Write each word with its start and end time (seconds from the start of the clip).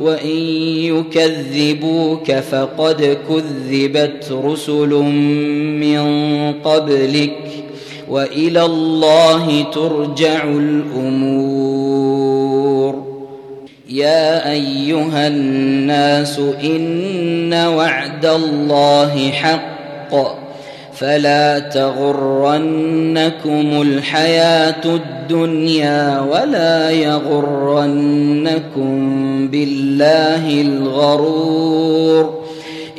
وان 0.00 0.36
يكذبوك 0.96 2.32
فقد 2.32 3.18
كذبت 3.28 4.32
رسل 4.44 4.88
من 5.80 6.00
قبلك 6.52 7.36
والى 8.08 8.64
الله 8.64 9.62
ترجع 9.62 10.44
الأمور 10.44 12.10
يا 13.90 14.50
ايها 14.52 15.28
الناس 15.28 16.38
ان 16.64 17.54
وعد 17.54 18.26
الله 18.26 19.30
حق 19.30 20.49
فلا 21.00 21.58
تغرنكم 21.58 23.22
الحياة 23.82 24.84
الدنيا 24.84 26.20
ولا 26.20 26.90
يغرنكم 26.90 28.88
بالله 29.48 30.60
الغرور 30.60 32.40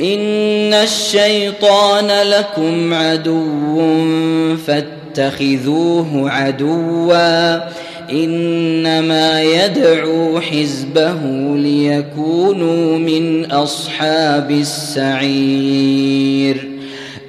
إن 0.01 0.73
الشيطان 0.73 2.07
لكم 2.07 2.93
عدو 2.93 3.81
فاتخذوه 4.67 6.31
عدوا 6.31 7.55
إنما 8.11 9.41
يدعو 9.43 10.39
حزبه 10.39 11.19
ليكونوا 11.55 12.97
من 12.97 13.51
أصحاب 13.51 14.51
السعير 14.51 15.91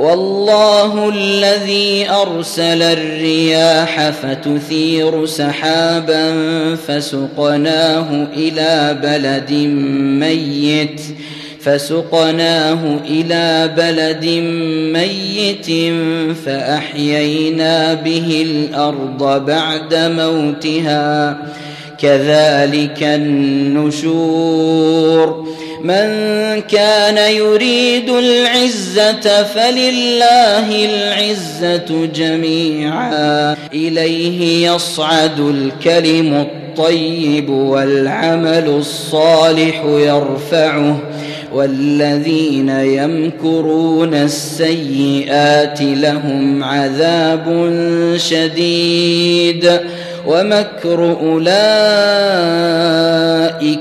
والله 0.00 1.08
الذي 1.08 2.10
أرسل 2.10 2.82
الرياح 2.82 4.10
فتثير 4.10 5.26
سحابا 5.26 6.34
فسقناه 6.86 8.26
إلى 8.36 8.98
بلد 9.02 9.52
ميت 10.20 11.00
فسقناه 11.60 12.98
إلى 13.10 13.74
بلد 13.76 14.24
ميت 14.98 15.66
فأحيينا 16.46 17.94
به 17.94 18.46
الأرض 18.50 19.46
بعد 19.46 19.94
موتها. 19.94 21.38
كذلك 21.98 23.02
النشور. 23.02 24.40
من 25.84 26.60
كان 26.60 27.34
يريد 27.34 28.10
العزة 28.10 29.42
فلله 29.42 30.84
العزة 30.84 32.06
جميعا. 32.14 33.56
إليه 33.74 34.70
يصعد 34.70 35.40
الكلم 35.40 36.34
الطيب 36.34 37.50
والعمل 37.50 38.64
الصالح 38.68 39.82
يرفعه. 39.84 41.00
والذين 41.52 42.68
يمكرون 42.68 44.14
السيئات 44.14 45.78
لهم 45.82 46.64
عذاب 46.64 47.72
شديد. 48.16 49.80
ومكر 50.26 51.16
أولئك 51.22 51.50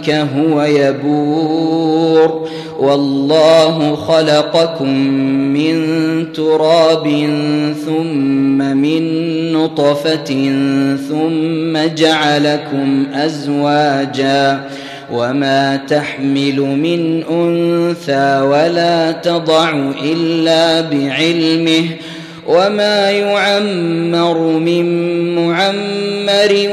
هو 0.10 0.64
يبور. 0.64 2.48
والله 2.80 3.96
خلقكم 3.96 4.98
من 5.54 5.76
تراب 6.34 7.08
ثم 7.86 8.58
من 8.58 9.04
نطفة 9.54 10.54
ثم 11.10 11.78
جعلكم 11.96 13.06
أزواجا. 13.14 14.60
وما 15.14 15.76
تحمل 15.76 16.60
من 16.60 17.24
أنثى 17.24 18.42
ولا 18.42 19.12
تضع 19.12 19.70
إلا 20.04 20.82
بعلمه. 20.82 21.86
وما 22.50 23.12
يعمر 23.12 24.38
من 24.38 24.86
معمر 25.36 26.70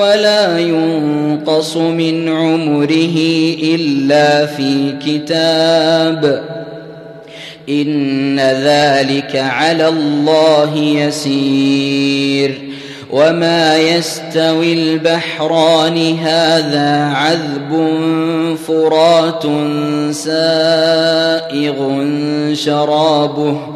ولا 0.00 0.58
ينقص 0.58 1.76
من 1.76 2.28
عمره 2.28 3.18
إلا 3.62 4.46
في 4.46 4.94
كتاب. 5.06 6.42
إن 7.68 8.40
ذلك 8.40 9.36
على 9.36 9.88
الله 9.88 10.76
يسير. 10.76 12.60
وما 13.10 13.78
يستوي 13.78 14.72
البحران 14.72 16.18
هذا 16.18 17.04
عذب 17.14 17.96
فرات 18.66 19.42
سائغ 20.10 22.04
شرابه. 22.54 23.75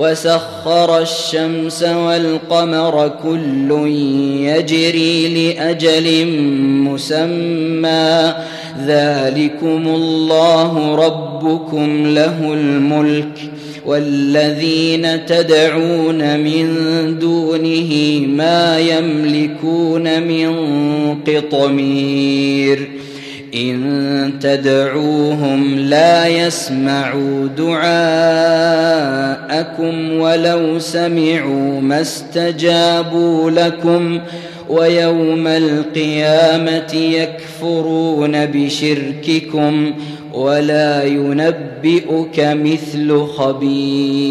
وسخر 0.00 0.98
الشمس 0.98 1.82
والقمر 1.82 3.12
كل 3.22 3.88
يجري 4.40 5.54
لأجل 5.54 6.26
مسمى. 6.88 8.34
ذلكم 8.86 9.82
الله 9.88 10.94
ربكم 10.94 12.06
له 12.06 12.52
الملك. 12.52 13.50
والذين 13.86 15.26
تدعون 15.26 16.40
من 16.40 16.66
دونه 17.18 18.20
ما 18.26 18.78
يملكون 18.78 20.22
من 20.22 20.54
قطمير. 21.26 22.99
إن 23.54 24.32
تدعوهم 24.40 25.78
لا 25.78 26.26
يسمعوا 26.26 27.48
دعاءكم 27.56 27.90
ولو 30.12 30.78
سمعوا 30.78 31.80
ما 31.80 32.00
استجابوا 32.00 33.50
لكم 33.50 34.20
ويوم 34.68 35.46
القيامة 35.46 36.94
يكفرون 36.94 38.46
بشرككم 38.46 39.94
ولا 40.32 41.04
ينبئك 41.04 42.38
مثل 42.38 43.20
خبير 43.26 44.30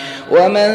ومن 0.31 0.71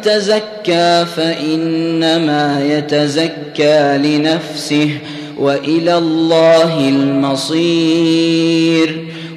تزكى 0.00 1.06
فانما 1.16 2.64
يتزكى 2.64 3.98
لنفسه 3.98 4.90
والى 5.38 5.98
الله 5.98 6.88
المصير 6.88 8.34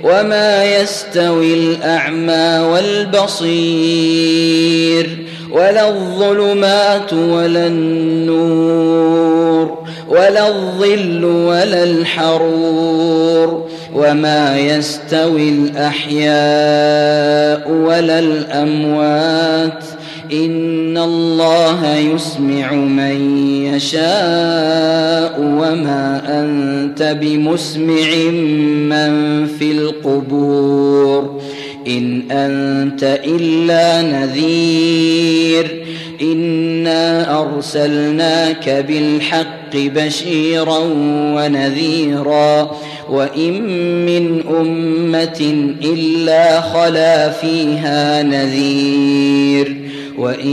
وما 0.03 0.65
يستوي 0.65 1.53
الاعمى 1.53 2.59
والبصير 3.39 4.07
ولا 5.51 5.89
الظلمات 5.89 7.13
ولا 7.13 7.67
النور 7.67 9.27
ولا 10.07 10.47
الظل 10.47 11.25
ولا 11.25 11.83
الحرور 11.83 13.67
وما 13.93 14.59
يستوي 14.59 15.49
الأحياء 15.49 17.71
ولا 17.71 18.19
الأموات. 18.19 19.83
إن 20.33 20.97
الله 20.97 21.95
يسمع 21.95 22.73
من 22.73 23.47
يشاء 23.63 25.39
وما 25.39 26.21
أنت 26.27 27.17
بمسمع 27.21 28.31
من 28.95 29.47
في 29.47 29.71
القبور. 29.71 31.41
إن 31.87 32.31
أنت 32.31 33.03
إلا 33.03 34.01
نذير. 34.01 35.85
إنا 36.21 37.41
أرسلناك 37.41 38.85
بالحق 38.87 39.75
بشيرا 39.75 40.79
ونذيرا. 41.35 42.71
وان 43.11 43.61
من 44.05 44.43
امه 44.49 45.65
الا 45.83 46.61
خلا 46.61 47.29
فيها 47.29 48.23
نذير 48.23 49.75
وان 50.17 50.47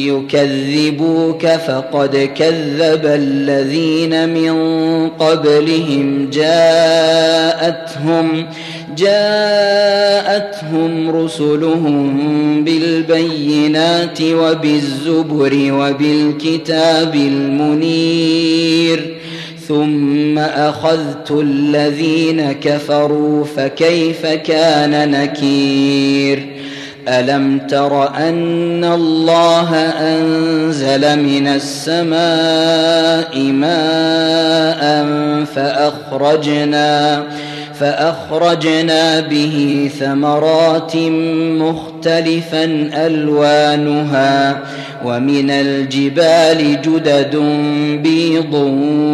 يكذبوك 0.00 1.46
فقد 1.46 2.30
كذب 2.36 3.02
الذين 3.04 4.28
من 4.28 4.56
قبلهم 5.08 6.30
جاءتهم 6.30 8.46
جاءتهم 8.96 11.10
رسلهم 11.10 12.64
بالبينات 12.64 14.22
وبالزبر 14.22 15.72
وبالكتاب 15.72 17.14
المنير 17.14 19.15
ثم 19.68 20.38
أخذت 20.38 21.30
الذين 21.30 22.52
كفروا 22.52 23.44
فكيف 23.44 24.26
كان 24.26 25.10
نكير؟ 25.10 26.56
ألم 27.08 27.58
تر 27.58 28.14
أن 28.16 28.84
الله 28.84 29.74
أنزل 29.76 31.18
من 31.22 31.46
السماء 31.48 33.38
ماء 33.38 35.04
فأخرجنا 35.44 37.22
فأخرجنا 37.80 39.20
به 39.20 39.90
ثمرات 40.00 40.96
مختلفا 41.60 42.64
ألوانها 43.06 44.58
ومن 45.04 45.50
الجبال 45.50 46.82
جدد 46.82 47.36
بيض 48.02 48.54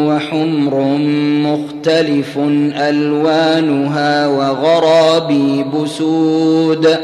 وحمر 0.09 0.99
مختلف 1.47 2.38
ألوانها 2.76 4.26
وغرابيب 4.26 5.87
سود 5.87 6.97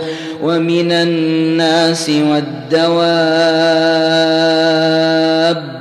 ومن 0.43 0.93
الناس 0.93 2.11
والدواب 2.11 3.19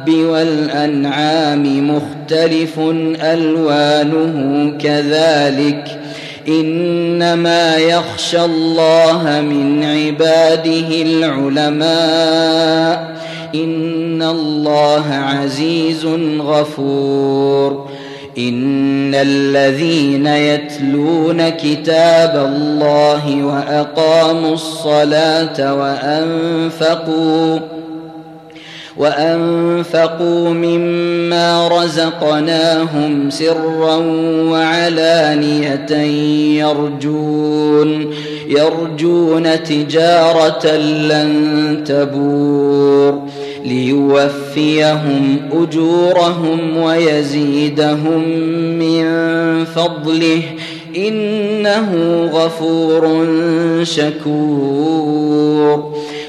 والأنعام 0.10 1.90
مختلف 1.90 2.17
ألوانه 3.22 4.72
كذلك. 4.78 6.00
إنما 6.48 7.76
يخشى 7.76 8.46
الله 8.46 9.42
من 9.42 9.84
عباده 9.84 11.02
العلماء. 11.02 13.18
إن 13.56 14.22
الله 14.22 15.06
عزيز 15.10 16.06
غفور. 16.42 17.90
إن 18.38 19.16
الذين 19.16 20.28
يتلون 20.28 21.50
كتاب 21.50 22.52
الله 22.52 23.44
وأقاموا 23.44 24.54
الصلاة 24.54 25.76
وأنفقوا 25.76 27.60
وأنفقوا 29.00 30.50
مما 30.50 31.68
رزقناهم 31.68 33.30
سرا 33.30 33.96
وعلانية 34.52 35.92
يرجون 36.60 38.14
يرجون 38.48 39.64
تجارة 39.64 40.68
لن 40.78 41.84
تبور 41.86 43.22
ليوفيهم 43.66 45.40
أجورهم 45.52 46.78
ويزيدهم 46.78 48.30
من 48.80 49.06
فضله. 49.66 50.42
إنه 50.98 51.92
غفور 52.34 53.28
شكور. 53.84 55.97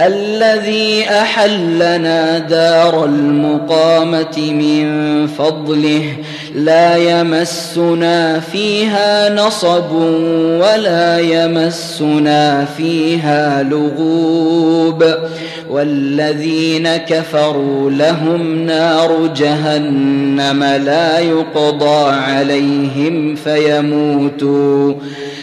الذي 0.00 1.04
أحلنا 1.10 2.38
دار 2.38 3.04
المقامة 3.04 4.38
من 4.38 5.26
فضله 5.26 6.02
لا 6.54 6.96
يمسنا 6.96 8.40
فيها 8.40 9.34
نصب 9.34 9.92
ولا 10.62 11.18
يمسنا 11.18 12.64
فيها 12.64 13.62
لغوب 13.62 15.04
والذين 15.70 16.96
كفروا 16.96 17.90
لهم 17.90 18.58
نار 18.66 19.26
جهنم 19.36 20.64
لا 20.64 21.18
يقضى 21.18 22.12
عليهم 22.12 23.34
فيموتوا 23.34 24.94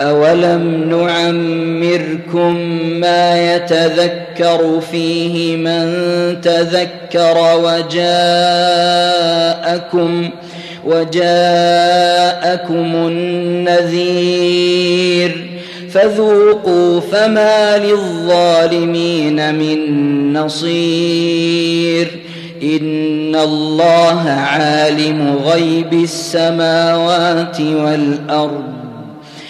أولم 0.00 0.84
نعمركم 0.90 2.56
ما 3.00 3.54
يتذكر 3.54 4.80
فيه 4.92 5.56
من 5.56 5.90
تذكر 6.40 7.36
وجاءكم 7.64 8.00
وجاءكم 10.84 11.74
النذير 13.06 14.40
فذوقوا 15.90 17.00
فما 17.00 17.78
للظالمين 17.78 19.54
من 19.54 20.32
نصير 20.32 22.08
ان 22.62 23.36
الله 23.36 24.30
عالم 24.30 25.36
غيب 25.44 25.92
السماوات 25.92 27.60
والارض 27.60 28.79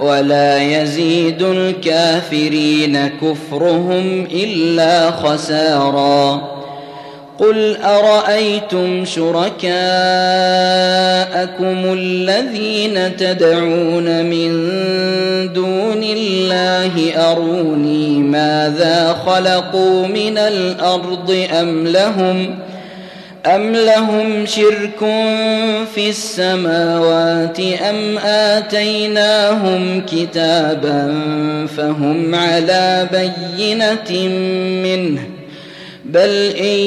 ولا 0.00 0.62
يزيد 0.62 1.42
الكافرين 1.42 3.08
كفرهم 3.08 4.26
إلا 4.32 5.10
خسارا. 5.10 6.54
قل 7.38 7.76
أرأيتم 7.76 9.04
شركاءكم 9.04 9.74
الذين 11.98 13.16
تدعون 13.16 14.24
من 14.24 14.52
دون 15.52 16.02
الله 16.02 17.12
أروني 17.32 18.18
ماذا 18.18 19.16
خلقوا 19.26 20.06
من 20.06 20.38
الأرض 20.38 21.46
أم 21.60 21.86
لهم 21.86 22.58
أم 23.46 23.72
لهم 23.72 24.46
شرك 24.46 24.98
في 25.94 26.08
السماوات 26.08 27.60
أم 27.60 28.18
آتيناهم 28.18 30.02
كتابا 30.06 31.16
فهم 31.76 32.34
على 32.34 33.08
بينة 33.12 34.28
منه 34.82 35.28
بل 36.04 36.54
إن 36.60 36.78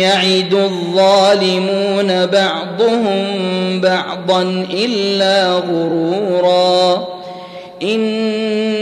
يعد 0.00 0.54
الظالمون 0.54 2.26
بعضهم 2.26 3.80
بعضا 3.80 4.66
إلا 4.70 5.52
غرورا 5.52 7.08
إن 7.82 8.81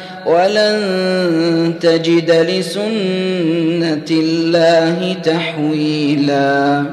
ولن 0.25 1.73
تجد 1.81 2.31
لسنة 2.31 4.09
الله 4.11 5.15
تحويلا. 5.23 6.85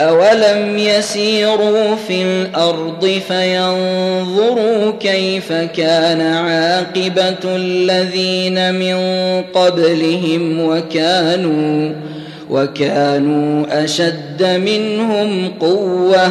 أولم 0.00 0.78
يسيروا 0.78 1.94
في 2.08 2.22
الأرض 2.22 3.20
فينظروا 3.28 4.92
كيف 5.00 5.52
كان 5.52 6.20
عاقبة 6.20 7.56
الذين 7.56 8.74
من 8.74 8.96
قبلهم 9.54 10.60
وكانوا 10.60 11.92
وكانوا 12.50 13.84
أشد 13.84 14.42
منهم 14.42 15.52
قوة. 15.60 16.30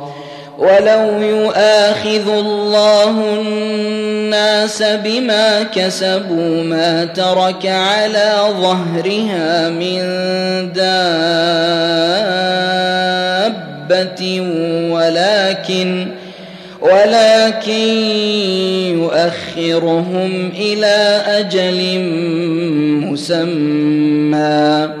ولو 0.61 1.21
يؤاخذ 1.21 2.29
الله 2.29 3.39
الناس 3.41 4.83
بما 4.83 5.63
كسبوا 5.63 6.63
ما 6.63 7.05
ترك 7.05 7.65
على 7.65 8.33
ظهرها 8.61 9.69
من 9.69 9.99
دابة 10.73 10.91
ولكن 14.91 16.07
ولكن 16.81 17.71
يؤخرهم 18.97 20.51
إلى 20.57 21.21
أجل 21.27 21.99
مسمى 23.09 25.00